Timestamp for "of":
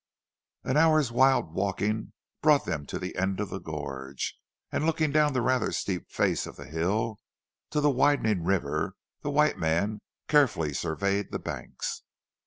3.39-3.51, 6.47-6.55